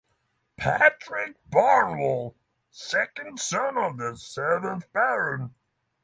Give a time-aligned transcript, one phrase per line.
[0.57, 2.33] Patrick Barnewall,
[2.71, 5.53] second son of the seventh Baron.